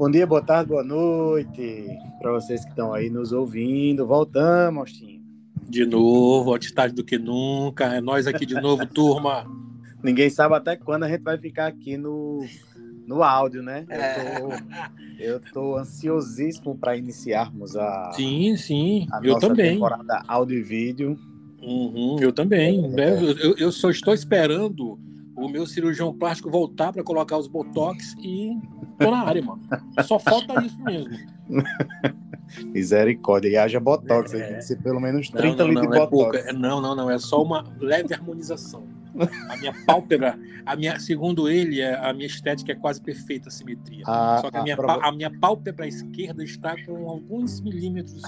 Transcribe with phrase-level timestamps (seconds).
[0.00, 1.86] Bom dia, boa tarde, boa noite
[2.18, 4.06] para vocês que estão aí nos ouvindo.
[4.06, 5.22] Voltamos, Austin.
[5.68, 7.84] De novo, antes tarde do que nunca.
[7.84, 9.44] É nós aqui de novo, turma.
[10.02, 12.46] Ninguém sabe até quando a gente vai ficar aqui no,
[13.06, 13.84] no áudio, né?
[13.90, 18.10] Eu tô, eu tô ansiosíssimo para iniciarmos a.
[18.14, 19.06] Sim, sim.
[19.12, 19.74] A eu nossa também.
[19.74, 21.18] temporada áudio e vídeo.
[21.62, 22.90] Uhum, eu também.
[22.98, 23.22] É.
[23.22, 24.98] Eu, eu só estou esperando
[25.36, 28.56] o meu cirurgião plástico voltar para colocar os botox e
[29.00, 29.60] tô na área, mano.
[30.04, 31.10] Só falta isso mesmo.
[32.72, 34.46] Misericórdia, e haja botox, é.
[34.46, 36.10] tem que ser pelo menos 30 não, não, litros não, de é botox.
[36.10, 36.38] pouca.
[36.50, 38.84] É, não, não, não, é só uma leve harmonização.
[39.48, 43.50] A minha pálpebra, a minha, segundo ele, é- a minha estética é quase perfeita, a
[43.50, 44.04] simetria.
[44.06, 48.22] Ah, Só que a ah, minha, pá- a minha pálpebra esquerda está com alguns milímetros.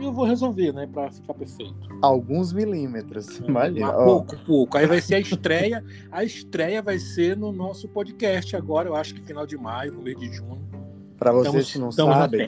[0.00, 1.88] E eu vou resolver, né, para ficar perfeito.
[2.02, 3.38] Alguns milímetros.
[3.38, 3.86] Imagina.
[3.86, 4.78] Mas ó, pouco, pouco.
[4.78, 5.84] Aí vai ser a estreia.
[6.12, 10.20] A estreia vai ser no nosso podcast agora, eu acho que final de maio, começo
[10.20, 10.68] de junho.
[11.18, 12.46] Para vocês que não sabem,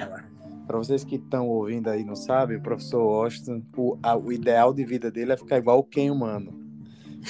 [0.67, 4.31] para vocês que estão ouvindo aí e não sabem, o professor Washington, o, a- o
[4.31, 6.60] ideal de vida dele é ficar igual o Ken humano.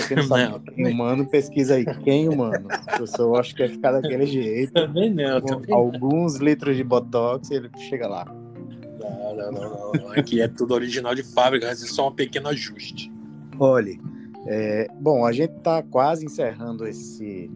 [0.09, 2.67] Quem não sabe Não, Ken humano, pesquisa aí, Ken humano.
[2.67, 5.79] O professor Washington quer ficar daquele jeito, Também não, também não.
[5.79, 8.25] alguns litros de botox, e ele chega lá.
[8.25, 10.13] Não, não, não, não.
[10.13, 13.13] Aqui é tudo original de fábrica, é só um pequeno ajuste.
[13.59, 14.01] Olhe,
[14.47, 17.51] é, bom, a gente está quase encerrando esse,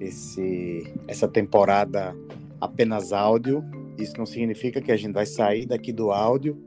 [0.00, 2.14] esse, essa temporada
[2.60, 3.64] apenas áudio.
[3.98, 6.62] Isso não significa que a gente vai sair daqui do áudio,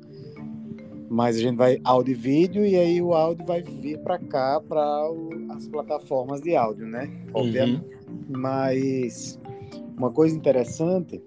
[1.09, 4.61] mas a gente vai áudio e vídeo e aí o áudio vai vir para cá
[4.61, 5.01] para
[5.49, 7.11] as plataformas de áudio, né?
[7.33, 7.83] Obviamente.
[8.29, 9.39] Mas
[9.97, 11.21] uma coisa interessante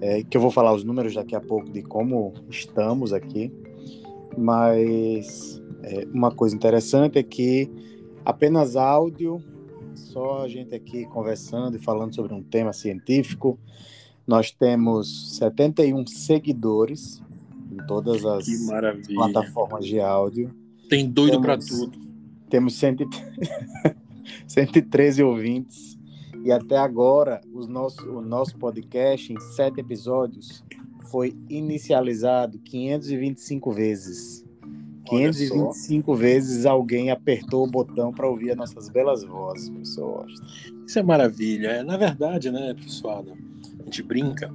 [0.00, 3.50] é que eu vou falar os números daqui a pouco de como estamos aqui,
[4.36, 7.70] mas é, uma coisa interessante é que
[8.24, 9.42] apenas áudio,
[9.94, 13.58] só a gente aqui conversando e falando sobre um tema científico.
[14.26, 17.22] Nós temos 71 seguidores
[17.70, 18.46] em todas as
[19.06, 20.54] plataformas de áudio.
[20.88, 21.98] Tem doido Temos- tudo.
[22.48, 22.96] Temos 100
[24.46, 25.98] 113 ouvintes.
[26.44, 30.62] E até agora, os nosso, o nosso podcast, em sete episódios,
[31.10, 34.44] foi inicializado 525 vezes.
[35.10, 40.46] Olha 525 vezes alguém apertou o botão para ouvir as nossas belas vozes, Washington.
[40.86, 41.68] Isso é maravilha.
[41.68, 43.24] É, na verdade, né, pessoal,
[43.80, 44.52] a gente brinca,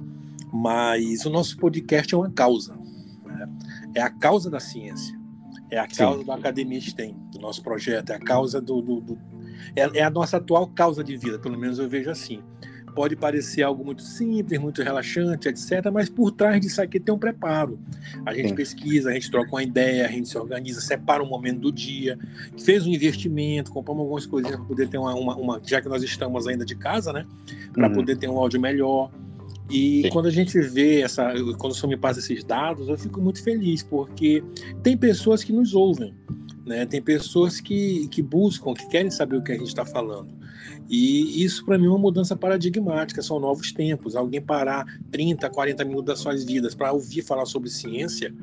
[0.52, 2.74] mas o nosso podcast é uma causa.
[3.46, 3.52] Né?
[3.94, 5.18] É a causa da ciência.
[5.70, 5.96] É a Sim.
[5.96, 8.10] causa da Academia STEM, do nosso projeto.
[8.10, 8.80] É a causa do.
[8.82, 9.18] do- do-
[9.74, 12.42] é, é a nossa atual causa de vida, pelo menos eu vejo assim.
[12.94, 17.18] Pode parecer algo muito simples, muito relaxante, etc., mas por trás disso aqui tem um
[17.18, 17.76] preparo.
[18.24, 18.54] A gente Sim.
[18.54, 22.16] pesquisa, a gente troca uma ideia, a gente se organiza, separa um momento do dia,
[22.62, 26.04] fez um investimento, compramos algumas coisinhas para poder ter uma, uma, uma- Já que nós
[26.04, 27.26] estamos ainda de casa, né?
[27.72, 27.94] Para Uhum.
[27.94, 29.10] poder ter um áudio melhor.
[29.70, 30.08] E Sim.
[30.10, 31.32] quando a gente vê essa.
[31.58, 34.44] Quando o senhor me passa esses dados, eu fico muito feliz, porque
[34.82, 36.14] tem pessoas que nos ouvem,
[36.66, 36.84] né?
[36.84, 40.34] Tem pessoas que, que buscam, que querem saber o que a gente está falando.
[40.88, 43.22] E isso, para mim, é uma mudança paradigmática.
[43.22, 44.14] São novos tempos.
[44.14, 48.34] Alguém parar 30, 40 minutos das suas vidas para ouvir falar sobre ciência,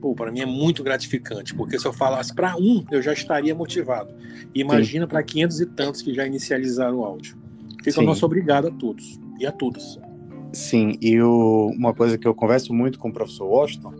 [0.00, 3.54] pô, para mim é muito gratificante, porque se eu falasse para um, eu já estaria
[3.54, 4.14] motivado.
[4.54, 7.36] Imagina para 500 e tantos que já inicializaram o áudio.
[7.78, 8.02] Fica Sim.
[8.02, 9.98] o nosso obrigado a todos e a todas.
[10.54, 13.92] Sim, e o- uma coisa que eu converso muito com o professor Washington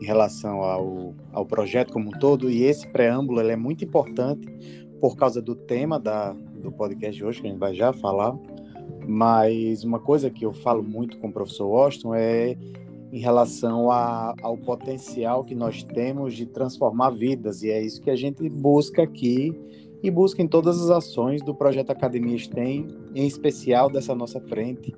[0.00, 4.46] em relação ao, ao projeto como um todo, e esse preâmbulo é muito importante
[5.00, 8.36] por causa do tema da, do podcast de hoje, que a gente vai já falar,
[9.08, 12.56] mas uma coisa que eu falo muito com o professor Washington é
[13.10, 18.10] em relação a, ao potencial que nós temos de transformar vidas, e é isso que
[18.10, 19.58] a gente busca aqui
[20.02, 24.94] e busca em todas as ações do projeto Academia STEM, em especial dessa nossa frente,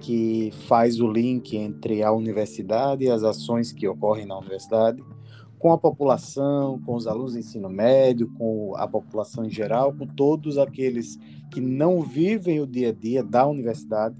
[0.00, 5.02] que faz o link entre a universidade e as ações que ocorrem na universidade,
[5.58, 10.06] com a população, com os alunos de ensino médio, com a população em geral, com
[10.06, 11.18] todos aqueles
[11.50, 14.16] que não vivem o dia a dia da universidade,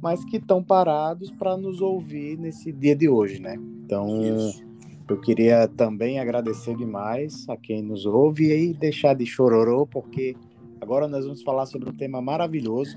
[0.00, 3.56] mas que estão parados para nos ouvir nesse dia de hoje, né?
[3.84, 4.64] Então, Isso.
[5.08, 10.34] eu queria também agradecer demais a quem nos ouve e deixar de chororô, porque
[10.80, 12.96] agora nós vamos falar sobre um tema maravilhoso,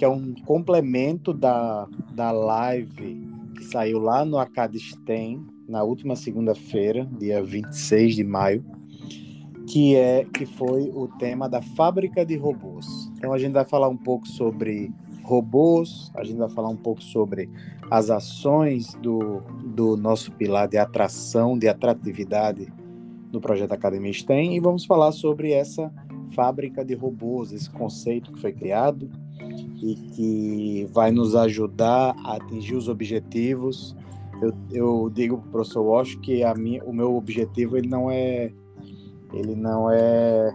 [0.00, 3.22] que é um complemento da, da live
[3.54, 8.64] que saiu lá no Acadestem, na última segunda-feira, dia 26 de maio,
[9.68, 13.12] que é que foi o tema da fábrica de robôs.
[13.14, 14.90] Então a gente vai falar um pouco sobre
[15.22, 17.50] robôs, a gente vai falar um pouco sobre
[17.90, 22.72] as ações do, do nosso pilar de atração, de atratividade
[23.30, 25.92] do projeto Academia STEM e vamos falar sobre essa
[26.34, 29.10] fábrica de robôs, esse conceito que foi criado
[29.82, 33.96] e que vai nos ajudar a atingir os objetivos.
[34.40, 38.10] Eu, eu digo para o professor Walsh que a minha, o meu objetivo ele não
[38.10, 38.52] é
[39.32, 40.54] ele não é,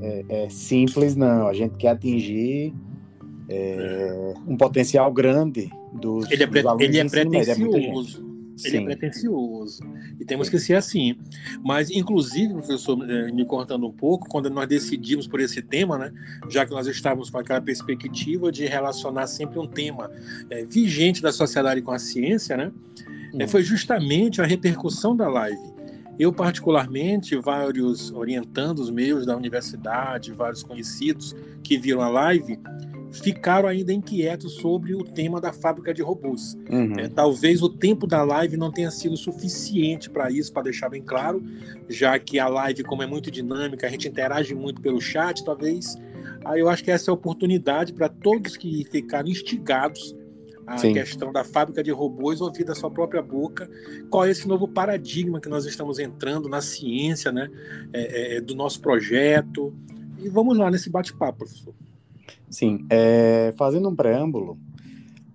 [0.00, 1.46] é, é simples não.
[1.46, 2.74] A gente quer atingir
[3.48, 8.25] é, um potencial grande dos, ele é, pre, dos ele é pretencioso.
[8.64, 9.82] Ele é pretencioso.
[10.18, 10.52] E temos Sim.
[10.52, 11.16] que ser assim.
[11.62, 16.12] Mas, inclusive, professor, eh, me cortando um pouco, quando nós decidimos por esse tema, né,
[16.48, 20.10] já que nós estávamos com aquela perspectiva de relacionar sempre um tema
[20.48, 22.72] é, vigente da sociedade com a ciência, né,
[23.38, 25.76] é, foi justamente a repercussão da live.
[26.18, 32.58] Eu, particularmente, vários orientandos meus da universidade, vários conhecidos que viram a live,
[33.18, 36.56] ficaram ainda inquietos sobre o tema da fábrica de robôs.
[36.70, 36.94] Uhum.
[36.98, 41.02] É, talvez o tempo da live não tenha sido suficiente para isso, para deixar bem
[41.02, 41.42] claro,
[41.88, 45.96] já que a live, como é muito dinâmica, a gente interage muito pelo chat, talvez.
[46.44, 50.14] Aí eu acho que essa é a oportunidade para todos que ficaram instigados
[50.66, 50.92] a Sim.
[50.92, 53.70] questão da fábrica de robôs ouvir da sua própria boca
[54.10, 57.48] qual é esse novo paradigma que nós estamos entrando na ciência, né,
[57.92, 59.72] é, é, do nosso projeto.
[60.18, 61.72] E vamos lá nesse bate-papo, professor.
[62.50, 64.58] Sim, é, fazendo um preâmbulo,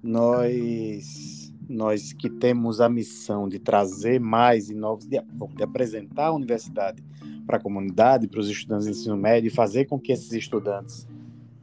[0.01, 5.19] nós, nós que temos a missão de trazer mais e novos, de,
[5.55, 7.03] de apresentar a universidade
[7.45, 11.07] para a comunidade, para os estudantes de ensino médio, e fazer com que esses estudantes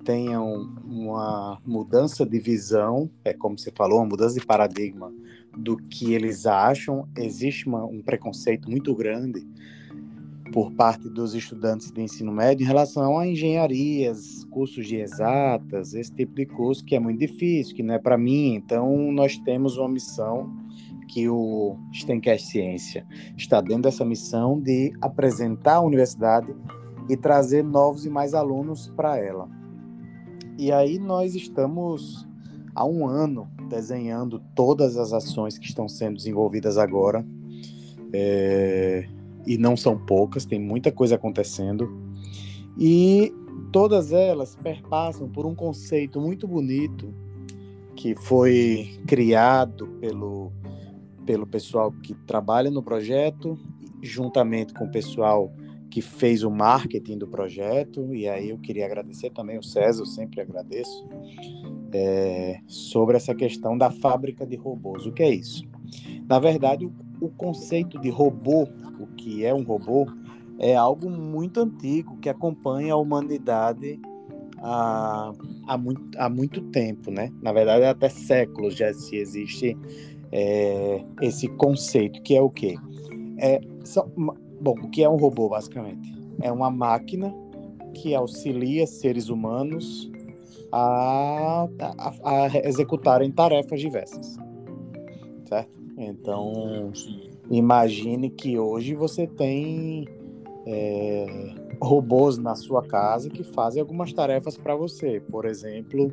[0.05, 5.13] tenham uma mudança de visão, é como você falou, uma mudança de paradigma
[5.57, 7.07] do que eles acham.
[7.17, 9.47] Existe uma, um preconceito muito grande
[10.53, 16.13] por parte dos estudantes de ensino médio em relação a engenharias, cursos de exatas, esse
[16.13, 18.55] tipo de curso que é muito difícil, que não é para mim.
[18.55, 20.51] Então, nós temos uma missão
[21.09, 23.07] que o Stencast Ciência
[23.37, 26.55] está dentro dessa missão de apresentar a universidade
[27.09, 29.49] e trazer novos e mais alunos para ela.
[30.59, 32.27] E aí nós estamos
[32.75, 37.27] há um ano desenhando todas as ações que estão sendo desenvolvidas agora.
[38.13, 39.09] É,
[39.47, 41.91] e não são poucas, tem muita coisa acontecendo.
[42.79, 43.33] E
[43.73, 47.15] todas elas perpassam por um conceito muito bonito
[47.97, 50.53] que foi criado pelo,
[51.27, 53.59] pelo pessoal que trabalha no projeto,
[54.01, 55.53] juntamente com o pessoal
[55.91, 60.07] que fez o marketing do projeto, e aí eu queria agradecer também o César, eu
[60.07, 61.09] sempre agradeço,
[61.93, 65.07] é, sobre essa questão da fábrica de robôs.
[65.07, 65.67] O que é isso?
[66.29, 68.69] Na verdade, o, o conceito de robô
[68.99, 70.07] o que é um robô,
[70.59, 74.01] é algo muito antigo que acompanha a humanidade
[74.59, 75.33] há,
[75.67, 77.33] há, muito, há muito tempo, né?
[77.41, 79.77] Na verdade, até séculos já se existe
[80.33, 82.77] é, esse conceito, que é o quê?
[83.39, 86.13] É, só, bom, o que é um robô, basicamente?
[86.43, 87.35] É uma máquina
[87.95, 90.11] que auxilia seres humanos
[90.73, 94.37] a, a, a executarem tarefas diversas,
[95.45, 95.79] certo?
[95.97, 96.93] Então,
[97.51, 100.07] Imagine que hoje você tem
[100.67, 105.21] é, robôs na sua casa que fazem algumas tarefas para você.
[105.21, 106.13] Por exemplo,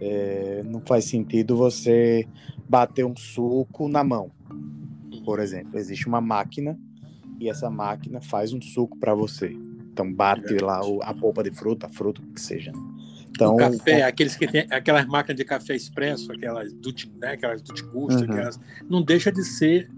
[0.00, 2.26] é, não faz sentido você
[2.68, 4.30] bater um suco na mão.
[5.24, 6.78] Por exemplo, existe uma máquina
[7.40, 9.56] e essa máquina faz um suco para você.
[9.92, 12.72] Então bate é lá a polpa de fruta, a fruta que seja.
[13.30, 17.62] Então, o café, aqueles que tem aquelas máquinas de café expresso, aquelas do né, aquelas
[17.62, 18.08] do uhum.
[18.08, 19.90] aquelas, não deixa de ser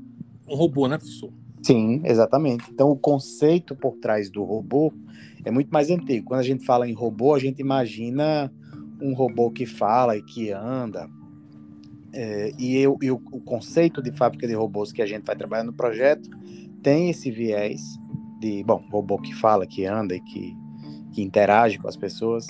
[0.51, 1.33] um robô, né, professor?
[1.63, 2.65] Sim, exatamente.
[2.71, 4.93] Então, o conceito por trás do robô
[5.45, 6.27] é muito mais antigo.
[6.27, 8.53] Quando a gente fala em robô, a gente imagina
[9.01, 11.09] um robô que fala e que anda.
[12.13, 15.37] É, e, eu, e o, o, conceito de fábrica de robôs que a gente vai
[15.37, 16.29] trabalhar no projeto
[16.83, 17.81] tem esse viés
[18.41, 20.57] de, bom, robô que fala, que anda e que,
[21.13, 22.47] que interage com as pessoas,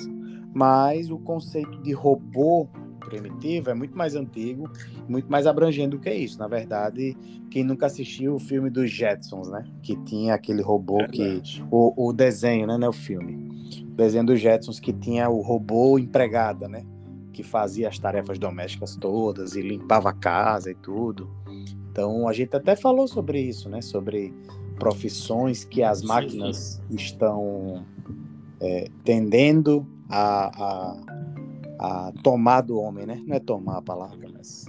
[0.54, 2.68] mas o conceito de robô
[3.10, 4.70] primitivo é muito mais antigo,
[5.08, 6.38] muito mais abrangente do que isso.
[6.38, 7.16] Na verdade,
[7.50, 9.64] quem nunca assistiu o filme dos Jetsons, né?
[9.82, 11.60] Que tinha aquele robô Verdade.
[11.60, 11.64] que.
[11.70, 12.78] O, o desenho, né?
[12.78, 13.50] Não é o filme.
[13.82, 16.84] O desenho dos Jetsons que tinha o robô empregada, né?
[17.32, 21.28] Que fazia as tarefas domésticas todas e limpava a casa e tudo.
[21.90, 23.82] Então a gente até falou sobre isso, né?
[23.82, 24.32] Sobre
[24.78, 27.04] profissões que as máquinas sim, sim.
[27.04, 27.84] estão
[28.60, 31.19] é, tendendo a, a,
[31.80, 33.18] a tomar do homem, né?
[33.26, 34.66] Não é tomar a palavra, mas,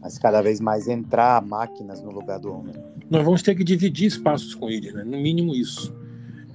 [0.00, 2.72] mas cada vez mais entrar máquinas no lugar do homem.
[3.10, 5.02] Nós vamos ter que dividir espaços com eles, né?
[5.02, 5.92] No mínimo isso.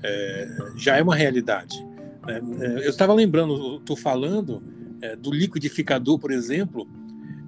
[0.01, 1.85] É, já é uma realidade.
[2.25, 4.63] É, é eu estava lembrando, estou falando
[5.01, 6.87] é, do liquidificador, por exemplo.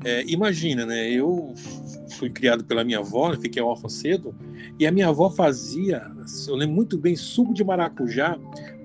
[0.03, 1.09] É, imagina, né?
[1.09, 1.53] Eu
[2.17, 4.35] fui criado pela minha avó, fiquei órfão cedo,
[4.77, 6.05] e a minha avó fazia,
[6.45, 8.37] eu lembro muito bem, suco de maracujá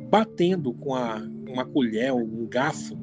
[0.08, 2.96] batendo com a, uma colher, um garfo,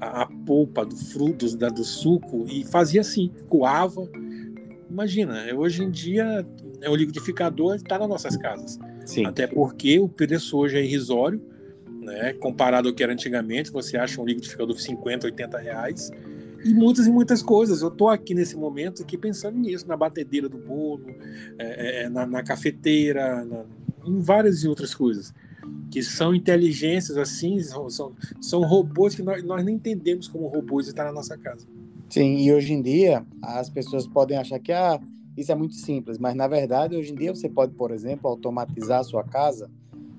[0.00, 4.08] a, a polpa do fruto, da, do suco, e fazia assim, coava.
[4.88, 6.46] Imagina, hoje em dia
[6.80, 8.78] é o liquidificador está nas nossas casas.
[9.04, 9.24] Sim.
[9.26, 11.40] Até porque o preço hoje é irrisório,
[12.00, 12.32] né?
[12.34, 16.10] comparado ao que era antigamente, você acha um liquidificador de 50, 80 reais
[16.64, 17.82] e muitas e muitas coisas.
[17.82, 21.04] Eu estou aqui nesse momento aqui pensando nisso, na batedeira do bolo,
[21.58, 23.64] é, é, é, na, na, cafeteira, na,
[24.04, 25.34] em várias e outras coisas.
[25.90, 31.04] Que são inteligências assim, são, são robôs que nós, nós nem entendemos como robôs estar
[31.04, 31.66] na nossa casa.
[32.08, 35.00] Sim, e hoje em dia as pessoas podem achar que ah,
[35.36, 39.00] isso é muito simples, mas na verdade hoje em dia você pode, por exemplo, automatizar
[39.00, 39.70] a sua casa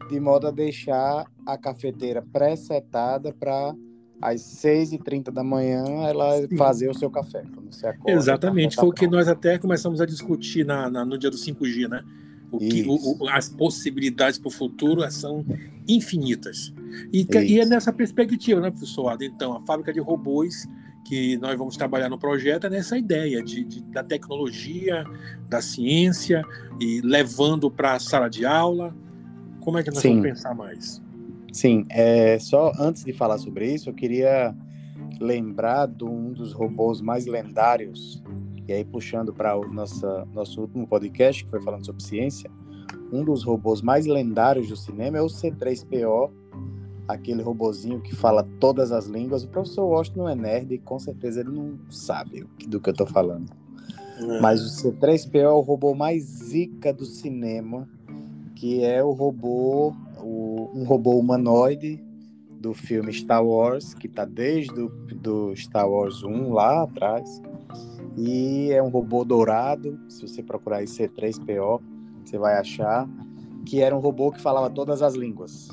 [0.09, 3.73] de modo a deixar a cafeteira pré-setada para
[4.21, 6.57] às 6h30 da manhã ela Sim.
[6.57, 7.43] fazer o seu café.
[7.83, 11.37] Acorda, Exatamente, foi o que nós até começamos a discutir na, na no dia do
[11.37, 12.03] 5G, né?
[12.51, 15.45] O que, o, o, as possibilidades para o futuro são
[15.87, 16.73] infinitas.
[17.11, 19.17] E, e, é nessa perspectiva, né, professor?
[19.21, 20.67] Então, a fábrica de robôs
[21.05, 25.03] que nós vamos trabalhar no projeto é nessa ideia de, de da tecnologia,
[25.49, 26.43] da ciência,
[26.79, 28.95] e levando para a sala de aula.
[29.61, 30.09] Como é que nós Sim.
[30.09, 31.01] vamos pensar mais?
[31.51, 34.55] Sim, é, só antes de falar sobre isso, eu queria
[35.19, 38.23] lembrar de um dos robôs mais lendários,
[38.71, 42.49] e aí puxando para o nossa, nosso último podcast, que foi falando sobre ciência,
[43.11, 46.31] um dos robôs mais lendários do cinema é o C3PO,
[47.05, 49.43] aquele robozinho que fala todas as línguas.
[49.43, 52.93] O professor Washington não é nerd e com certeza ele não sabe do que eu
[52.93, 53.51] estou falando.
[54.17, 54.39] É.
[54.39, 57.89] Mas o C3PO é o robô mais zica do cinema,
[58.55, 62.01] que é o robô o, um robô humanoide
[62.49, 67.41] do filme Star Wars, que está desde do, do Star Wars 1 lá atrás.
[68.17, 69.99] E é um robô dourado.
[70.07, 71.81] Se você procurar aí C3PO,
[72.23, 73.07] você vai achar
[73.65, 75.69] que era um robô que falava todas as línguas.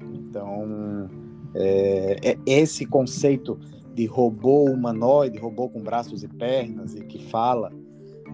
[0.00, 1.08] Então,
[1.54, 3.58] é, é esse conceito
[3.94, 7.72] de robô humanoide, robô com braços e pernas e que fala,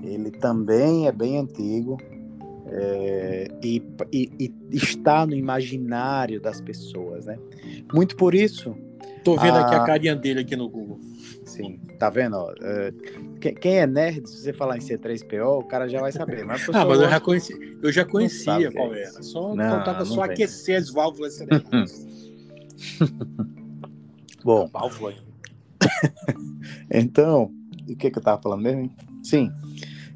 [0.02, 1.98] ele também é bem antigo
[2.66, 7.38] é, e, e, e, está no imaginário das pessoas, né?
[7.92, 8.74] Muito por isso.
[9.24, 9.66] Tô vendo a...
[9.66, 11.00] aqui a carinha dele aqui no Google.
[11.44, 12.36] Sim, tá vendo?
[12.36, 12.92] Ó, é,
[13.52, 16.44] quem é nerd, se você falar em C3PO, o cara já vai saber.
[16.44, 19.22] Mas ah, mas eu já, conheci, eu já conhecia qual é era.
[19.22, 20.30] Só não, faltava só vem.
[20.30, 22.06] aquecer as válvulas cerebrais.
[24.42, 24.66] Bom.
[24.68, 25.14] Válvula.
[26.90, 27.52] então,
[27.88, 28.90] o que, que eu tava falando mesmo?
[29.22, 29.52] Sim.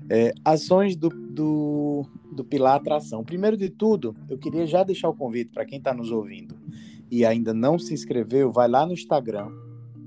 [0.08, 3.24] É, ações do, do, do Pilar Atração.
[3.24, 6.65] Primeiro de tudo, eu queria já deixar o convite para quem está nos ouvindo
[7.10, 9.50] e ainda não se inscreveu, vai lá no Instagram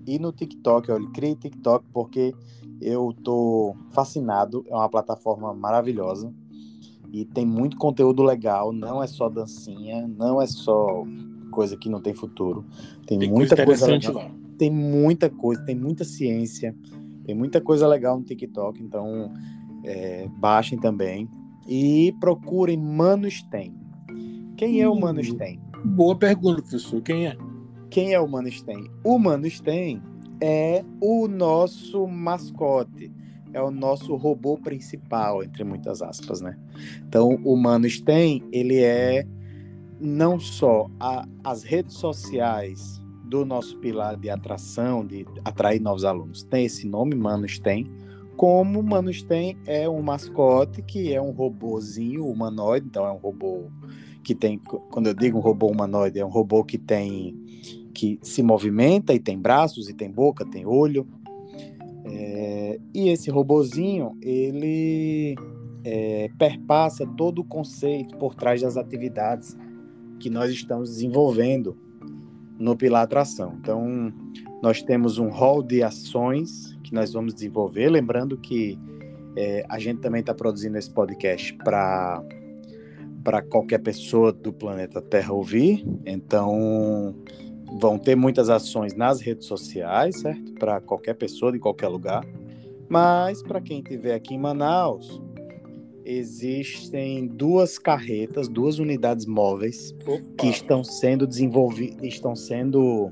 [0.05, 0.91] e no TikTok.
[0.91, 2.33] Olha, crie TikTok porque
[2.81, 4.65] eu tô fascinado.
[4.67, 6.33] É uma plataforma maravilhosa
[7.11, 8.71] e tem muito conteúdo legal.
[8.71, 11.03] Não é só dancinha, não é só
[11.51, 12.65] coisa que não tem futuro.
[13.05, 14.13] Tem, tem muita coisa, coisa legal.
[14.13, 14.31] Lá.
[14.57, 16.75] Tem muita coisa, tem muita ciência,
[17.25, 18.81] tem muita coisa legal no TikTok.
[18.81, 19.31] Então
[19.83, 21.29] é, baixem também
[21.67, 23.73] e procurem Manos Tem.
[24.57, 25.68] Quem é o Manos Tem?
[25.83, 27.01] Boa pergunta, professor.
[27.01, 27.37] Quem é?
[27.89, 28.89] Quem é o Manos Tem?
[29.03, 30.01] O Manos Tem
[30.41, 33.11] é o nosso mascote,
[33.53, 36.57] é o nosso robô principal, entre muitas aspas, né?
[37.07, 39.25] Então, o Manos Tem, ele é
[39.99, 46.43] não só a, as redes sociais do nosso pilar de atração, de atrair novos alunos,
[46.43, 47.85] tem esse nome, Manos Tem,
[48.39, 53.65] como Manus tem é um mascote que é um robozinho humanoide, então é um robô
[54.29, 54.59] que tem,
[54.91, 57.35] quando eu digo um robô humanoide, é um robô que tem
[57.91, 61.07] que se movimenta e tem braços e tem boca, tem olho.
[62.05, 65.35] É, e esse robozinho ele
[65.83, 69.57] é, perpassa todo o conceito por trás das atividades
[70.19, 71.75] que nós estamos desenvolvendo
[72.59, 73.57] no Pilar Atração.
[73.59, 74.13] Então,
[74.61, 77.89] nós temos um rol de ações que nós vamos desenvolver.
[77.89, 78.77] Lembrando que
[79.35, 82.23] é, a gente também está produzindo esse podcast para
[83.23, 85.85] para qualquer pessoa do planeta Terra ouvir.
[86.05, 87.15] Então,
[87.79, 90.53] vão ter muitas ações nas redes sociais, certo?
[90.53, 92.25] Para qualquer pessoa de qualquer lugar.
[92.87, 95.21] Mas para quem estiver aqui em Manaus,
[96.03, 100.21] existem duas carretas, duas unidades móveis Opa.
[100.39, 103.11] que estão sendo desenvolvidas, estão sendo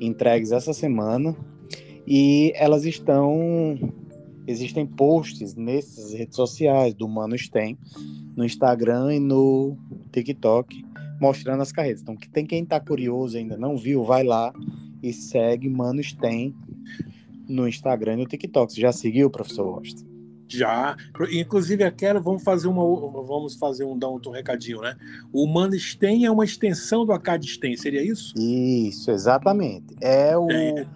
[0.00, 1.36] entregues essa semana
[2.06, 3.78] e elas estão.
[4.46, 7.78] Existem posts nessas redes sociais do Manos Tem,
[8.36, 9.76] no Instagram e no
[10.10, 10.84] TikTok,
[11.20, 12.02] mostrando as carretas.
[12.02, 14.52] Então, tem quem está curioso ainda não viu, vai lá
[15.02, 16.54] e segue Manos Tem
[17.48, 18.72] no Instagram e no TikTok.
[18.72, 20.12] Você já seguiu, professor Washington?
[20.48, 20.96] Já.
[21.32, 22.82] Inclusive, quero, vamos fazer uma.
[23.22, 24.96] Vamos fazer um, dar um, um recadinho, né?
[25.32, 28.34] O Manstein é uma extensão do Acadstein, seria isso?
[28.36, 29.94] Isso, exatamente.
[30.00, 30.86] É o é.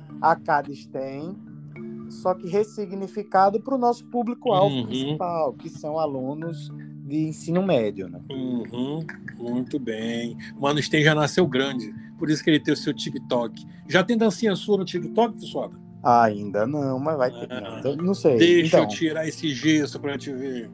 [2.11, 4.87] Só que ressignificado para o nosso público-alvo uhum.
[4.87, 6.71] principal, que são alunos
[7.07, 8.21] de ensino médio, né?
[8.31, 9.07] Uhum.
[9.39, 10.37] Muito bem.
[10.57, 13.65] O Manstein já nasceu grande, por isso que ele tem o seu TikTok.
[13.89, 15.73] Já tem dancinha sua no TikTok, pessoal?
[16.03, 17.53] Ainda não, mas vai ter.
[17.53, 18.37] Ah, não, não sei.
[18.37, 18.83] Deixa então...
[18.83, 20.71] eu tirar esse gesso para te ver.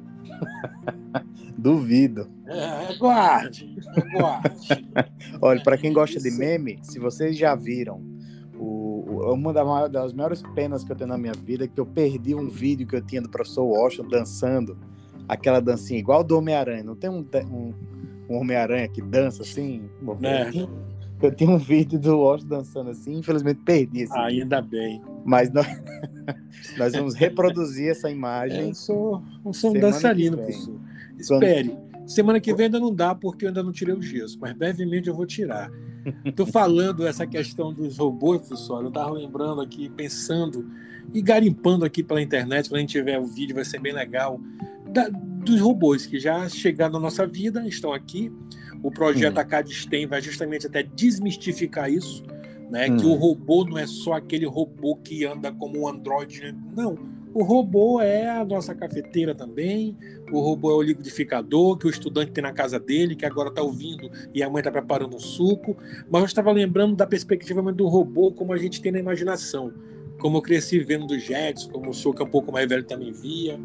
[1.57, 2.29] Duvido.
[2.47, 4.91] É, aguarde, aguarde.
[5.41, 8.12] Olha, para quem gosta de meme, se vocês já viram
[8.63, 9.53] o, uma
[9.89, 12.87] das maiores penas que eu tenho na minha vida é que eu perdi um vídeo
[12.87, 14.79] que eu tinha do professor Washington dançando
[15.29, 16.85] aquela dancinha igual do Homem-Aranha.
[16.85, 17.75] Não tem um, um,
[18.31, 19.91] um Homem-Aranha que dança assim?
[20.23, 20.69] É.
[21.27, 24.03] Eu tinha um vídeo do Washington dançando assim, infelizmente perdi.
[24.03, 24.71] Esse Ainda vídeo.
[24.71, 25.03] bem.
[25.25, 25.67] Mas nós,
[26.79, 28.69] nós vamos reproduzir essa imagem.
[28.69, 30.79] Eu sou, eu sou um dançarino, professor.
[31.19, 31.77] Espere.
[32.07, 35.09] Semana que vem ainda não dá, porque eu ainda não tirei o gesso, mas brevemente
[35.09, 35.71] eu vou tirar.
[36.25, 38.83] Estou falando essa questão dos robôs, professor.
[38.83, 40.69] Eu estava lembrando aqui, pensando
[41.13, 44.41] e garimpando aqui pela internet, quando a gente tiver o vídeo, vai ser bem legal.
[44.91, 48.33] Da, dos robôs que já chegaram na nossa vida, estão aqui.
[48.83, 50.09] O projeto hum.
[50.09, 52.25] vai justamente até desmistificar isso,
[52.71, 52.91] né?
[52.91, 52.97] Hum.
[52.97, 57.22] Que o robô não é só aquele robô que anda como um androide, não.
[57.35, 59.97] O robô é a nossa cafeteira também,
[60.31, 63.63] o robô é o liquidificador que o estudante tem na casa dele, que agora está
[63.63, 65.77] ouvindo e a mãe está preparando um suco.
[66.11, 69.73] Mas eu estava lembrando da perspectiva do robô como a gente tem na imaginação.
[70.19, 72.85] Como eu cresci vendo do Jetson, como o senhor que é um pouco mais velho
[72.85, 73.59] também via.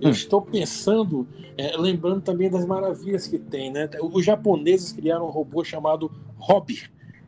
[0.00, 0.12] Eu hum.
[0.12, 3.88] estou pensando, é, lembrando também das maravilhas que tem, né?
[4.00, 6.82] Os japoneses criaram um robô chamado Hobby.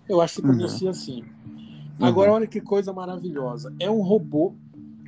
[0.09, 0.91] Eu acho que pronuncia uhum.
[0.91, 1.25] assim.
[2.01, 2.37] Agora, uhum.
[2.37, 3.73] olha que coisa maravilhosa.
[3.79, 4.55] É um robô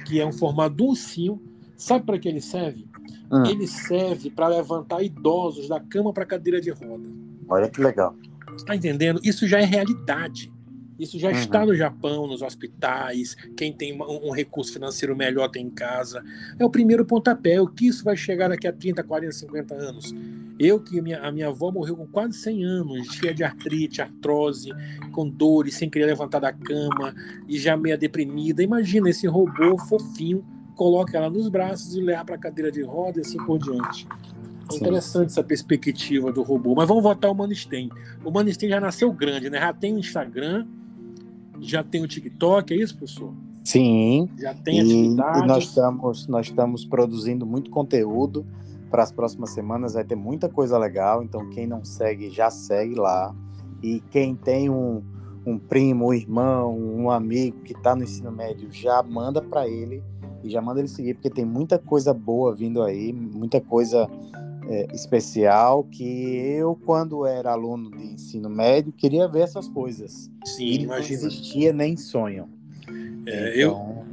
[0.05, 1.41] que é um formato de ursinho.
[1.77, 2.87] Sabe para que ele serve?
[3.31, 3.47] Uhum.
[3.47, 7.09] Ele serve para levantar idosos da cama para cadeira de roda.
[7.49, 8.15] Olha que legal.
[8.57, 9.21] Está entendendo?
[9.25, 10.53] Isso já é realidade.
[10.99, 11.35] Isso já uhum.
[11.35, 13.35] está no Japão, nos hospitais.
[13.57, 16.23] Quem tem um, recurso financeiro melhor tem em casa.
[16.59, 17.61] É o primeiro pontapé.
[17.61, 20.15] O que isso vai chegar daqui a 30, 40, 50 anos?
[20.59, 24.71] Eu, que minha, a minha avó morreu com quase 100 anos, cheia de artrite, artrose,
[25.11, 27.13] com dores, sem querer levantar da cama
[27.49, 28.63] e já meia deprimida.
[28.63, 30.45] Imagina esse robô fofinho,
[30.77, 34.07] coloca ela nos braços e leva para a cadeira de roda e assim por diante.
[34.73, 36.75] É interessante essa perspectiva do robô.
[36.75, 37.91] Mas vamos voltar ao Manstein.
[38.25, 39.59] O Manstein já nasceu grande, né?
[39.59, 40.67] Já tem o Instagram,
[41.61, 43.33] já tem o TikTok, é isso, professor?
[43.65, 44.29] Sim.
[44.39, 45.43] Já tem atividades.
[45.43, 48.45] E nós estamos, nós estamos produzindo muito conteúdo
[48.91, 49.95] para as próximas semanas.
[49.95, 51.23] Vai ter muita coisa legal.
[51.23, 53.35] Então, quem não segue, já segue lá.
[53.83, 55.03] E quem tem um,
[55.47, 60.03] um primo, um irmão, um amigo que está no ensino médio, já manda para ele
[60.43, 64.07] e já manda ele seguir, porque tem muita coisa boa vindo aí, muita coisa
[64.69, 70.31] é, especial que eu, quando era aluno de ensino médio, queria ver essas coisas.
[70.45, 72.49] Sim, e não existia nem sonho.
[73.27, 74.05] É, então...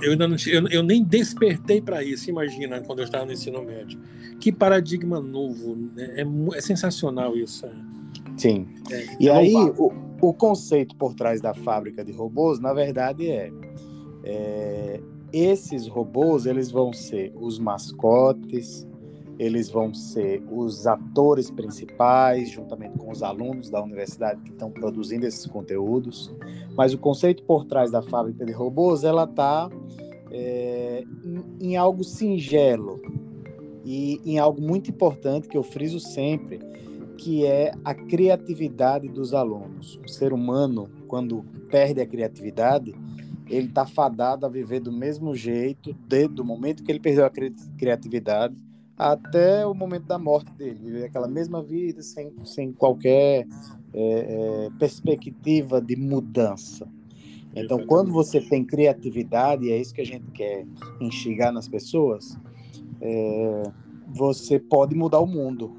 [0.00, 3.32] eu, eu, ainda não, eu, eu nem despertei para isso, imagina, quando eu estava no
[3.32, 4.00] ensino médio.
[4.40, 6.22] Que paradigma novo, né?
[6.22, 7.66] é, é sensacional isso.
[7.66, 7.72] É.
[8.36, 8.66] Sim.
[8.90, 13.30] É, e é aí, o, o, conceito por trás da fábrica de robôs, na verdade,
[13.30, 13.52] é,
[14.24, 15.00] é
[15.32, 18.86] esses robôs eles vão ser os mascotes,
[19.40, 25.26] eles vão ser os atores principais, juntamente com os alunos da universidade que estão produzindo
[25.26, 26.30] esses conteúdos.
[26.76, 29.70] Mas o conceito por trás da fábrica de robôs, ela está
[30.30, 33.00] é, em, em algo singelo
[33.82, 36.60] e em algo muito importante que eu friso sempre,
[37.16, 39.98] que é a criatividade dos alunos.
[40.04, 42.94] O ser humano, quando perde a criatividade,
[43.48, 47.30] ele está fadado a viver do mesmo jeito, desde o momento que ele perdeu a
[47.78, 48.54] criatividade
[49.00, 53.46] até o momento da morte dele, aquela mesma vida sem, sem qualquer
[53.94, 56.86] é, é, perspectiva de mudança.
[57.56, 60.66] Então, quando você tem criatividade, e é isso que a gente quer
[61.00, 62.38] enxergar nas pessoas,
[63.00, 63.62] é,
[64.14, 65.74] você pode mudar o mundo.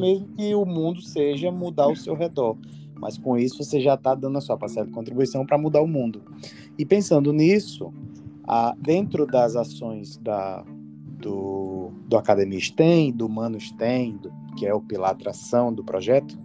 [0.00, 2.56] Mesmo que o mundo seja mudar o seu redor.
[2.94, 5.88] Mas com isso você já está dando a sua parcela de contribuição para mudar o
[5.88, 6.22] mundo.
[6.78, 7.92] E pensando nisso,
[8.44, 10.64] a, dentro das ações da,
[11.22, 16.36] do, do Academia STEM, do Mano STEM, do, que é o pilar atração do projeto,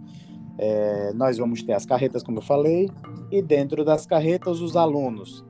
[0.56, 2.88] é, nós vamos ter as carretas, como eu falei,
[3.30, 5.44] e dentro das carretas os alunos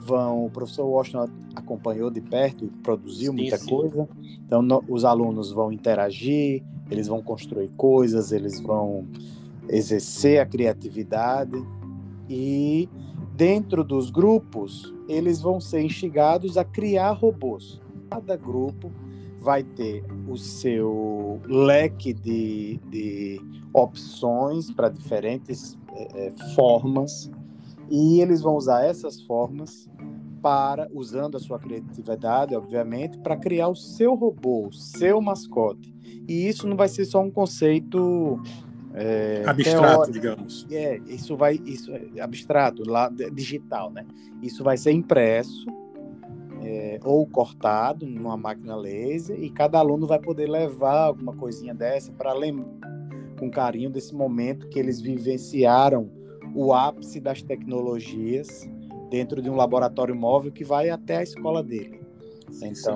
[0.00, 0.46] vão.
[0.46, 3.68] O professor Washington acompanhou de perto e produziu sim, muita sim.
[3.68, 4.08] coisa.
[4.44, 9.06] Então, no, os alunos vão interagir, eles vão construir coisas, eles vão
[9.68, 11.62] exercer a criatividade
[12.28, 12.88] e
[13.36, 17.80] dentro dos grupos eles vão ser instigados a criar robôs.
[18.10, 18.90] Cada grupo
[19.38, 23.40] vai ter o seu leque de, de
[23.72, 27.30] opções para diferentes é, formas
[27.88, 29.88] e eles vão usar essas formas
[30.42, 35.94] para, usando a sua criatividade, obviamente, para criar o seu robô, o seu mascote.
[36.28, 38.40] E isso não vai ser só um conceito
[38.94, 40.12] é, abstrato, teórico.
[40.12, 40.66] digamos.
[40.70, 44.06] É, isso vai, isso é abstrato, lá digital, né?
[44.42, 45.66] Isso vai ser impresso
[46.62, 52.12] é, ou cortado numa máquina laser e cada aluno vai poder levar alguma coisinha dessa
[52.12, 52.68] para lembrar
[53.38, 56.10] com carinho desse momento que eles vivenciaram
[56.54, 58.68] o ápice das tecnologias
[59.08, 62.00] dentro de um laboratório móvel que vai até a escola dele.
[62.62, 62.94] Então,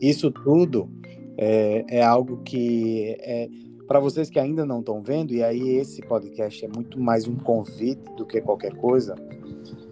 [0.00, 0.88] isso tudo
[1.36, 3.48] é, é algo que é,
[3.86, 7.36] para vocês que ainda não estão vendo, e aí esse podcast é muito mais um
[7.36, 9.14] convite do que qualquer coisa,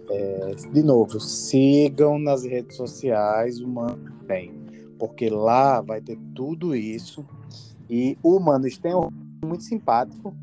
[0.09, 4.53] é, de novo, sigam nas redes sociais o Mano Tem,
[4.99, 7.25] porque lá vai ter tudo isso.
[7.89, 9.09] E o Mano tem um
[9.43, 10.35] muito simpático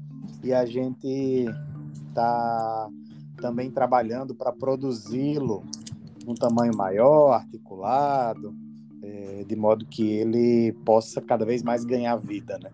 [0.43, 1.47] e a gente
[2.15, 2.89] tá
[3.37, 5.65] também trabalhando para produzi-lo
[6.27, 8.55] um tamanho maior, articulado,
[9.03, 12.71] é, de modo que ele possa cada vez mais ganhar vida, né?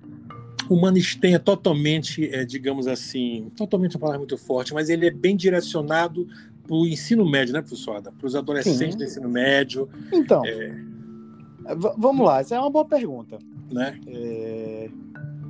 [0.68, 5.11] O Manistem é totalmente, é, digamos assim, totalmente uma palavra muito forte, mas ele é
[5.11, 6.29] bem direcionado
[6.68, 8.00] para o ensino médio, né, professor?
[8.02, 8.98] Para os adolescentes Sim.
[8.98, 9.88] do ensino médio.
[10.12, 10.78] Então, é...
[11.96, 13.38] vamos lá, essa é uma boa pergunta.
[13.72, 13.98] Né?
[14.07, 14.90] É...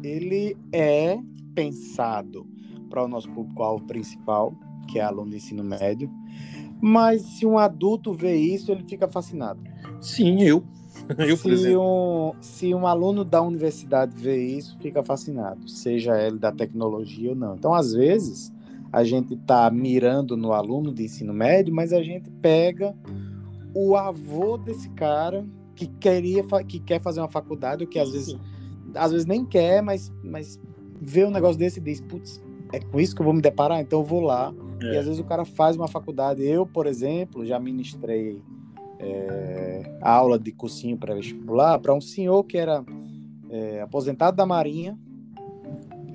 [0.02, 1.18] Ele é
[1.54, 2.46] pensado
[2.88, 4.54] para o nosso público-alvo principal,
[4.86, 6.08] que é aluno de ensino médio,
[6.80, 9.60] mas se um adulto vê isso, ele fica fascinado.
[10.00, 10.62] Sim, eu.
[11.16, 16.52] Eu, se, um, se um aluno da universidade vê isso, fica fascinado, seja ele da
[16.52, 17.54] tecnologia ou não.
[17.54, 18.52] Então, às vezes,
[18.92, 22.94] a gente está mirando no aluno de ensino médio, mas a gente pega
[23.74, 28.36] o avô desse cara que queria que quer fazer uma faculdade, ou que às vezes,
[28.94, 30.60] às vezes nem quer, mas, mas
[31.00, 33.80] vê um negócio desse e diz, putz, é com isso que eu vou me deparar,
[33.80, 34.52] então eu vou lá.
[34.82, 34.94] É.
[34.94, 36.42] E às vezes o cara faz uma faculdade.
[36.44, 38.42] Eu, por exemplo, já ministrei
[38.98, 42.84] é, aula de cursinho pré-vestibular para um senhor que era
[43.50, 44.98] é, aposentado da Marinha,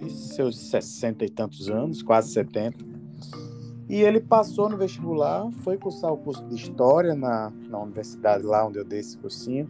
[0.09, 2.83] seus 60 e tantos anos, quase 70.
[3.89, 8.65] E ele passou no vestibular, foi cursar o curso de História na, na universidade lá
[8.65, 9.69] onde eu dei esse cursinho.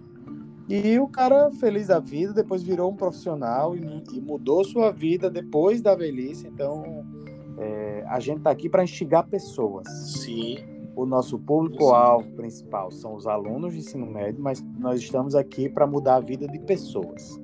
[0.70, 3.82] E o cara, feliz da vida, depois virou um profissional e,
[4.14, 6.48] e mudou sua vida depois da velhice.
[6.48, 7.06] Então,
[7.58, 9.88] é, a gente está aqui para instigar pessoas.
[10.22, 10.58] Sim.
[10.96, 15.88] O nosso público-alvo principal são os alunos de ensino médio, mas nós estamos aqui para
[15.88, 17.43] mudar a vida de pessoas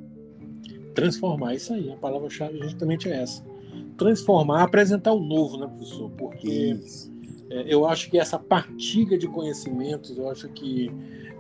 [0.93, 1.91] transformar isso aí.
[1.91, 3.43] A palavra-chave justamente é essa.
[3.97, 6.09] Transformar, apresentar o novo, né, professor?
[6.11, 6.79] Porque
[7.49, 10.91] é, eu acho que essa partilha de conhecimentos, eu acho que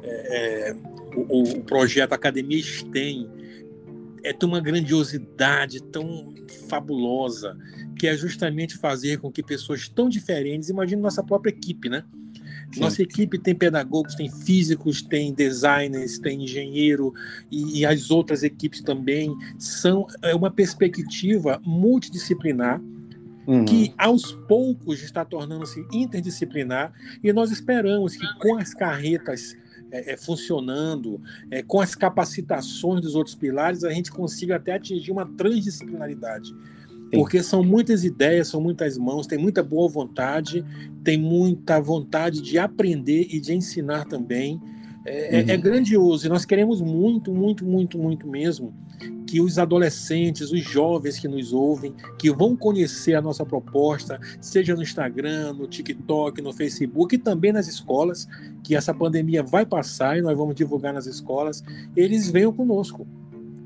[0.03, 0.75] é, é,
[1.15, 3.29] o, o, projeto Academia STEM
[4.23, 6.33] é de uma grandiosidade tão
[6.67, 7.57] fabulosa
[7.97, 12.03] que é justamente fazer com que pessoas tão diferentes, imagine nossa própria equipe, né?
[12.71, 12.81] Sim.
[12.81, 17.13] Nossa equipe tem pedagogos, tem físicos, tem designers, tem engenheiro
[17.51, 22.79] e, e, as outras equipes também são é uma perspectiva multidisciplinar
[23.47, 23.65] uhum.
[23.65, 29.55] que aos poucos está tornando-se interdisciplinar e nós esperamos que com as carretas
[29.91, 35.11] é, é, funcionando, é, com as capacitações dos outros pilares, a gente consiga até atingir
[35.11, 36.53] uma transdisciplinaridade.
[37.11, 40.63] Porque são muitas ideias, são muitas mãos, tem muita boa vontade,
[41.03, 44.61] tem muita vontade de aprender e de ensinar também.
[45.05, 45.49] É, é, é uhum.
[45.49, 48.73] é, grandioso e nós queremos muito, muito, muito, muito mesmo
[49.29, 54.75] que os adolescentes, os jovens que nos ouvem, que vão conhecer a nossa proposta, seja
[54.75, 58.27] no Instagram, no TikTok, no Facebook e também nas escolas,
[58.63, 61.63] que essa pandemia vai passar e nós vamos divulgar nas escolas,
[61.95, 63.07] eles venham conosco.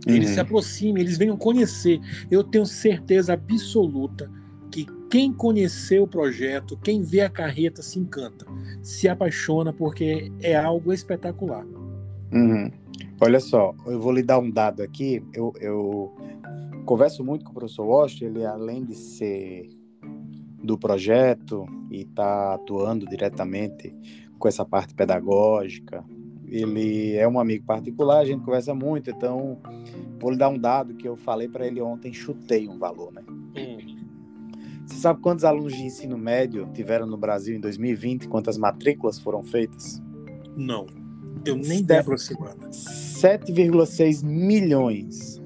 [0.06, 0.34] Eles uhum.
[0.34, 2.00] se aproximem, eles venham conhecer.
[2.30, 4.30] Eu tenho certeza absoluta
[4.72, 8.46] que quem conhecer o projeto, quem vê a carreta, se encanta,
[8.82, 11.66] se apaixona, porque é algo espetacular.
[12.32, 12.72] Uhum.
[13.22, 15.24] Olha só, eu vou lhe dar um dado aqui.
[15.34, 16.14] Eu, eu
[16.86, 19.70] converso muito com o professor Washington, ele além de ser
[20.62, 23.96] do projeto e estar tá atuando diretamente
[24.40, 26.04] com essa parte pedagógica,
[26.54, 29.58] ele é um amigo particular, a gente conversa muito, então
[30.20, 33.24] vou lhe dar um dado que eu falei para ele ontem, chutei um valor, né?
[33.58, 34.04] Hum.
[34.86, 38.28] Você sabe quantos alunos de ensino médio tiveram no Brasil em 2020?
[38.28, 40.02] Quantas matrículas foram feitas?
[40.56, 40.86] Não,
[41.46, 42.70] eu nem dei aproximada.
[42.70, 45.42] 7,6 milhões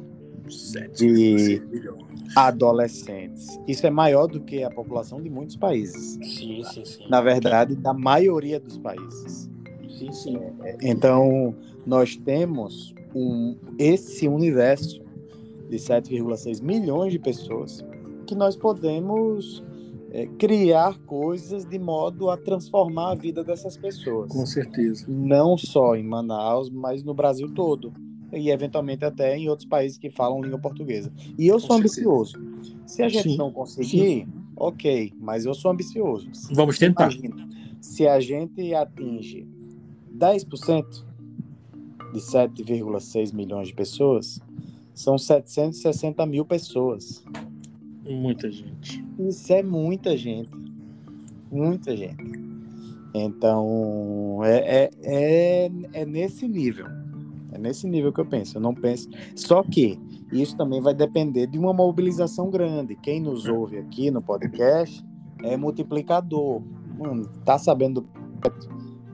[0.50, 2.36] 7, de milhões.
[2.36, 3.60] adolescentes.
[3.68, 6.18] Isso é maior do que a população de muitos países.
[6.22, 7.08] Sim, sim, sim.
[7.10, 9.50] Na verdade, da maioria dos países.
[9.98, 10.38] Sim, sim.
[10.82, 11.56] Então,
[11.86, 15.02] nós temos um, esse universo
[15.70, 17.84] de 7,6 milhões de pessoas
[18.26, 19.64] que nós podemos
[20.12, 24.32] é, criar coisas de modo a transformar a vida dessas pessoas.
[24.32, 25.06] Com certeza.
[25.08, 27.94] Não só em Manaus, mas no Brasil todo.
[28.34, 31.12] E eventualmente até em outros países que falam língua portuguesa.
[31.38, 32.34] E eu sou ambicioso.
[32.86, 33.38] Se a gente Sim.
[33.38, 34.28] não conseguir, Sim.
[34.56, 36.30] ok, mas eu sou ambicioso.
[36.52, 37.12] Vamos tentar.
[37.12, 37.48] Imagina,
[37.80, 39.48] se a gente atinge
[40.18, 41.06] 10%
[42.14, 44.40] de 7,6 milhões de pessoas,
[44.94, 47.24] são 760 mil pessoas.
[48.04, 49.06] Muita gente.
[49.20, 50.50] Isso é muita gente.
[51.52, 52.48] Muita gente.
[53.14, 56.86] Então, é, é, é, é, nesse nível.
[57.52, 58.58] É nesse nível que eu penso.
[58.58, 59.10] Eu não penso.
[59.36, 60.00] Só que
[60.32, 62.96] isso também vai depender de uma mobilização grande.
[62.96, 65.04] Quem nos ouve aqui no podcast
[65.44, 66.62] é multiplicador.
[66.98, 68.08] Mano, tá sabendo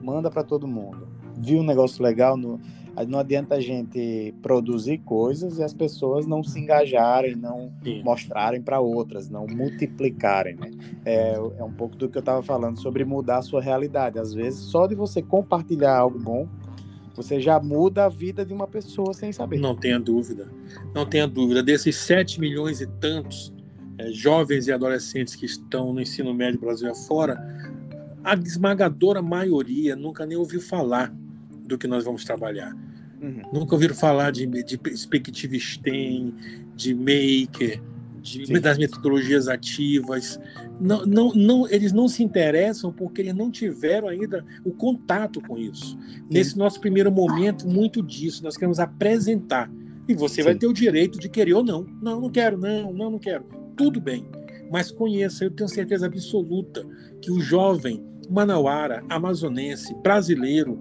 [0.04, 1.08] manda para todo mundo.
[1.36, 2.60] Viu um negócio legal no
[3.08, 8.04] não adianta a gente produzir coisas e as pessoas não se engajarem, não Sim.
[8.04, 10.54] mostrarem para outras, não multiplicarem.
[10.54, 10.70] Né?
[11.04, 14.20] É, é um pouco do que eu estava falando sobre mudar a sua realidade.
[14.20, 16.48] Às vezes, só de você compartilhar algo bom,
[17.16, 19.58] você já muda a vida de uma pessoa sem saber.
[19.58, 20.48] Não tenha dúvida.
[20.94, 21.64] Não tenha dúvida.
[21.64, 23.52] Desses 7 milhões e tantos
[23.98, 27.38] é, jovens e adolescentes que estão no ensino médio Brasil afora,
[28.24, 31.14] a esmagadora maioria nunca nem ouviu falar
[31.66, 32.74] do que nós vamos trabalhar.
[33.20, 33.42] Uhum.
[33.52, 36.34] Nunca ouviram falar de, de perspectiva STEM,
[36.74, 37.80] de maker,
[38.20, 40.40] de, das metodologias ativas.
[40.80, 45.58] Não, não, não, eles não se interessam porque eles não tiveram ainda o contato com
[45.58, 45.98] isso.
[45.98, 46.24] Sim.
[46.30, 49.70] Nesse nosso primeiro momento, muito disso, nós queremos apresentar.
[50.08, 50.42] E você Sim.
[50.42, 51.86] vai ter o direito de querer ou não.
[52.02, 53.44] Não, não quero, não, não, não quero.
[53.76, 54.26] Tudo bem.
[54.70, 56.84] Mas conheça, eu tenho certeza absoluta
[57.20, 60.78] que o jovem manauara, amazonense, brasileiro,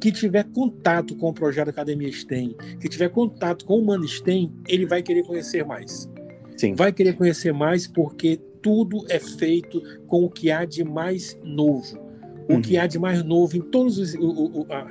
[0.00, 4.52] que tiver contato com o projeto Academia STEM, que tiver contato com o Mano STEM,
[4.68, 6.08] ele vai querer conhecer mais.
[6.56, 6.74] Sim.
[6.74, 12.05] Vai querer conhecer mais porque tudo é feito com o que há de mais novo
[12.48, 12.62] o uhum.
[12.62, 14.14] que há de mais novo em todas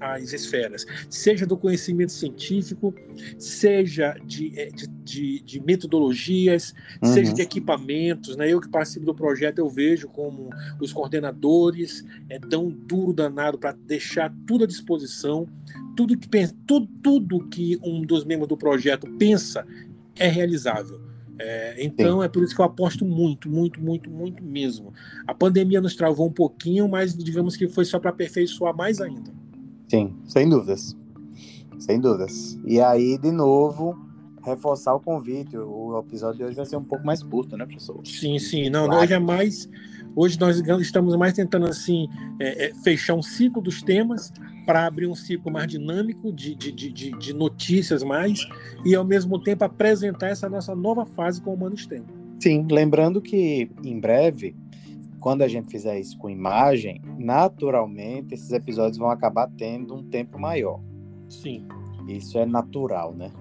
[0.01, 2.93] as esferas, seja do conhecimento científico,
[3.37, 7.13] seja de, é, de, de, de metodologias, uhum.
[7.13, 8.35] seja de equipamentos.
[8.35, 8.51] Né?
[8.51, 13.71] Eu que participo do projeto, eu vejo como os coordenadores é, dão duro danado para
[13.71, 15.47] deixar tudo à disposição.
[15.95, 16.27] Tudo que,
[16.67, 19.65] tudo, tudo que um dos membros do projeto pensa
[20.17, 21.14] é realizável.
[21.38, 22.26] É, então Sim.
[22.26, 24.93] é por isso que eu aposto muito, muito, muito, muito mesmo.
[25.28, 29.32] A pandemia nos travou um pouquinho, mas digamos que foi só para aperfeiçoar mais ainda.
[29.88, 30.95] Sim, sem dúvidas.
[31.78, 32.58] Sem dúvidas.
[32.65, 33.98] E aí, de novo,
[34.43, 35.58] reforçar o convite.
[35.58, 38.00] O episódio de hoje vai ser um pouco mais curto, né, professor?
[38.06, 38.69] Sim, sim.
[38.69, 39.04] Não, claro.
[39.04, 39.69] hoje é mais.
[40.15, 42.08] Hoje nós estamos mais tentando assim
[42.39, 44.32] é, é, fechar um ciclo dos temas
[44.65, 48.47] para abrir um ciclo mais dinâmico de, de, de, de, notícias mais
[48.86, 52.04] e ao mesmo tempo apresentar essa nossa nova fase com o Humano STEM.
[52.39, 54.56] Sim, lembrando que em breve,
[55.19, 60.39] quando a gente fizer isso com imagem, naturalmente esses episódios vão acabar tendo um tempo
[60.39, 60.80] maior.
[61.28, 61.67] Sim.
[62.08, 63.32] Isso é natural, né?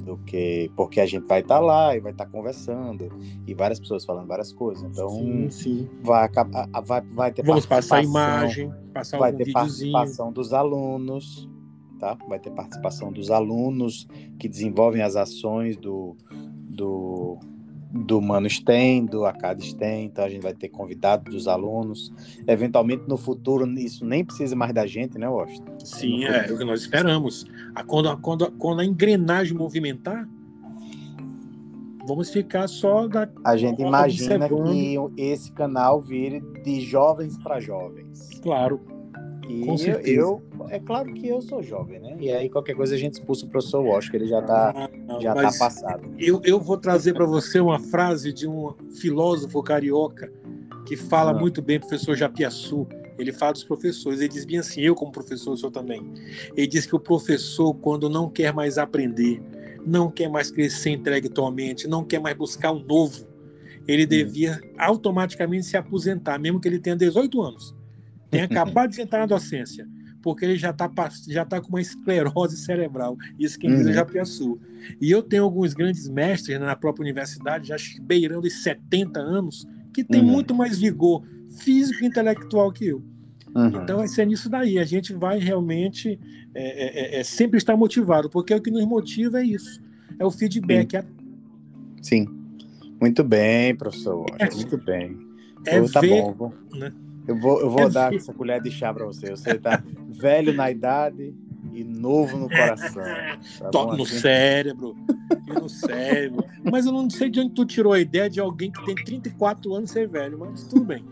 [0.00, 3.10] Do que porque a gente vai estar tá lá e vai estar tá conversando
[3.46, 4.82] e várias pessoas falando várias coisas.
[4.84, 5.88] Então sim, sim.
[6.02, 9.92] vai acabar vai, vai ter Vamos passar a imagem, passar vai ter videozinho.
[9.92, 11.48] participação dos alunos,
[11.98, 12.16] tá?
[12.28, 14.06] Vai ter participação dos alunos
[14.38, 16.16] que desenvolvem as ações do,
[16.68, 17.38] do
[17.90, 22.12] do Mano STEM, do Acad STEM, então a gente vai ter convidados dos alunos.
[22.46, 25.78] Eventualmente, no futuro, isso nem precisa mais da gente, né, Washington?
[25.84, 27.46] Sim, é, é o que nós esperamos.
[27.74, 30.28] A, quando, quando, quando a engrenagem movimentar,
[32.06, 33.28] vamos ficar só da.
[33.44, 38.30] A gente imagina que esse canal vire de jovens para jovens.
[38.40, 38.80] Claro.
[39.50, 40.20] E Com certeza.
[40.20, 42.16] Eu, é claro que eu sou jovem, né?
[42.20, 45.20] E aí qualquer coisa a gente expulsa o professor Walsh, que ele já está ah,
[45.20, 46.08] já tá passado.
[46.18, 50.32] Eu, eu vou trazer para você uma frase de um filósofo carioca
[50.86, 51.34] que fala ah.
[51.34, 52.86] muito bem, professor Japiaçu.
[53.18, 56.02] Ele fala dos professores, ele diz bem assim, eu como professor sou também.
[56.56, 59.42] Ele diz que o professor, quando não quer mais aprender,
[59.84, 63.26] não quer mais crescer intelectualmente, não quer mais buscar um novo,
[63.86, 64.08] ele hum.
[64.08, 67.79] devia automaticamente se aposentar, mesmo que ele tenha 18 anos
[68.30, 69.86] tem acabado de entrar na docência,
[70.22, 70.90] porque ele já está
[71.28, 73.16] já tá com uma esclerose cerebral.
[73.38, 73.94] Isso quem diz é uhum.
[73.94, 74.60] Japiaçu.
[75.00, 80.04] E eu tenho alguns grandes mestres na própria universidade, já beirando os 70 anos, que
[80.04, 80.26] tem uhum.
[80.26, 81.22] muito mais vigor
[81.58, 83.02] físico e intelectual que eu.
[83.54, 83.82] Uhum.
[83.82, 84.78] Então vai ser nisso daí.
[84.78, 86.18] A gente vai realmente
[86.54, 89.80] é, é, é, é sempre estar motivado, porque o que nos motiva é isso.
[90.18, 91.00] É o feedback.
[92.02, 92.26] Sim.
[92.26, 92.40] Sim.
[93.00, 94.26] Muito bem, professor.
[94.54, 95.18] Muito bem.
[95.66, 96.52] É tá ver, bom.
[96.74, 96.92] Né?
[97.30, 99.30] Eu vou, eu vou dar essa colher de chá para você.
[99.30, 101.32] Você tá velho na idade
[101.72, 103.04] e novo no coração.
[103.70, 104.18] Tá no assim?
[104.18, 104.96] cérebro.
[105.46, 106.44] E no cérebro.
[106.64, 109.72] Mas eu não sei de onde tu tirou a ideia de alguém que tem 34
[109.72, 111.04] anos ser velho, mas tudo bem.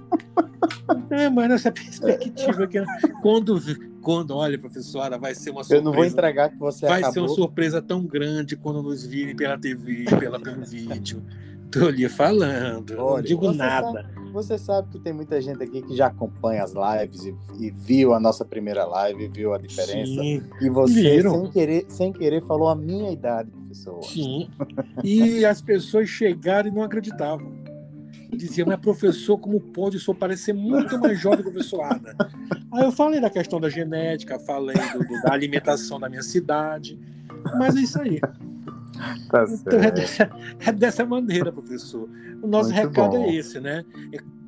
[1.10, 2.82] É, mas nessa perspectiva que
[3.22, 3.60] quando,
[4.02, 5.80] quando, olha, professora, vai ser uma surpresa.
[5.80, 7.12] Eu não vou entregar que você Vai acabou.
[7.12, 11.22] ser uma surpresa tão grande quando nos virem pela TV, pela, pelo vídeo.
[11.70, 13.92] Tô lhe falando, olha, não digo nada.
[13.92, 17.70] Sabe você sabe que tem muita gente aqui que já acompanha as lives e, e
[17.70, 20.12] viu a nossa primeira live, viu a diferença.
[20.12, 24.02] Sim, e você, sem querer, sem querer, falou a minha idade, professor.
[24.04, 24.48] Sim.
[25.02, 27.52] E as pessoas chegaram e não acreditavam.
[28.30, 32.14] Diziam, mas professor, como pode o senhor parecer muito mais jovem que o professor Ada?
[32.72, 36.98] Aí eu falei da questão da genética, falei do, do, da alimentação da minha cidade.
[37.58, 38.20] Mas é isso aí.
[39.30, 40.30] Tá então, é, dessa,
[40.60, 42.08] é, dessa, maneira, professor.
[42.42, 43.24] O nosso Muito recado é bom.
[43.24, 43.84] é esse, né?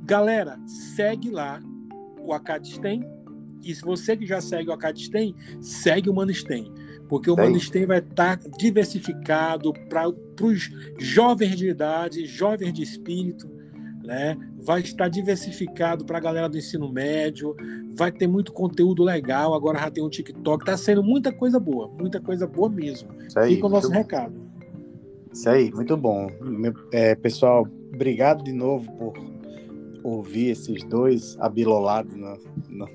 [0.04, 1.60] Galera, segue lá
[2.18, 3.04] o Acadistem.
[3.62, 6.72] E se você que já segue o Acadistem, segue o Manistem.
[7.08, 13.50] Porque o Manistem vai estar tá diversificado para os jovens de idade, jovens de espírito,
[14.10, 14.36] né?
[14.60, 17.54] vai estar diversificado para a galera do ensino médio,
[17.96, 19.54] vai ter muito conteúdo legal.
[19.54, 23.08] Agora já tem um TikTok, está sendo muita coisa boa, muita coisa boa mesmo.
[23.22, 24.34] Isso aí, Fica o nosso recado.
[25.32, 26.26] Isso aí, muito bom.
[26.92, 29.14] É, pessoal, obrigado de novo por
[30.02, 32.36] ouvir esses dois abilolados no,
[32.68, 32.88] no,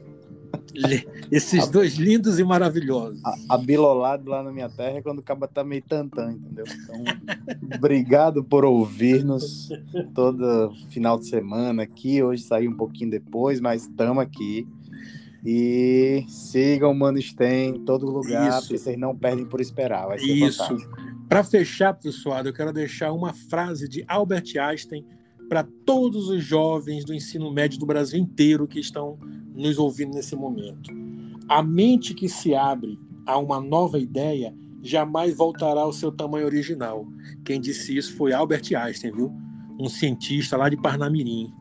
[1.31, 3.21] esses dois lindos e maravilhosos.
[3.49, 6.65] Abilolado lá na minha terra é quando o caba tá meio tantã, entendeu?
[6.83, 7.03] Então,
[7.75, 9.69] obrigado por ouvir-nos
[10.13, 12.21] todo final de semana aqui.
[12.21, 14.67] Hoje saiu um pouquinho depois, mas estamos aqui.
[15.45, 18.61] E sigam o Mano Stem em todo lugar, Isso.
[18.61, 20.07] porque vocês não perdem por esperar.
[20.07, 20.75] Vai ser Isso.
[21.29, 25.05] Para fechar, pessoal, eu quero deixar uma frase de Albert Einstein
[25.47, 29.19] para todos os jovens do ensino médio do Brasil inteiro que estão
[29.55, 30.91] nos ouvindo nesse momento.
[31.47, 37.07] A mente que se abre a uma nova ideia jamais voltará ao seu tamanho original.
[37.43, 39.33] Quem disse isso foi Albert Einstein, viu?
[39.79, 41.51] Um cientista lá de Parnamirim.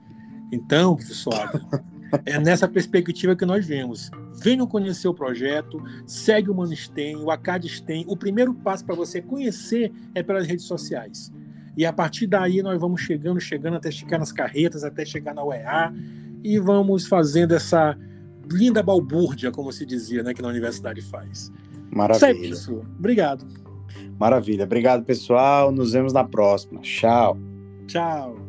[0.52, 1.48] Então, pessoal,
[2.26, 4.10] é nessa perspectiva que nós vemos.
[4.42, 8.04] Venham conhecer o projeto, segue o Manistem, o Acadistem.
[8.06, 11.32] O primeiro passo para você conhecer é pelas redes sociais.
[11.76, 15.44] E a partir daí nós vamos chegando, chegando até chegar nas carretas, até chegar na
[15.44, 15.92] UEA
[16.44, 17.98] e vamos fazendo essa
[18.52, 21.50] linda balbúrdia, como se dizia, né, que na universidade faz.
[21.90, 22.54] Maravilha.
[22.54, 23.46] Certo, Obrigado.
[24.18, 24.64] Maravilha.
[24.64, 25.72] Obrigado, pessoal.
[25.72, 26.80] Nos vemos na próxima.
[26.80, 27.38] Tchau.
[27.86, 28.43] Tchau.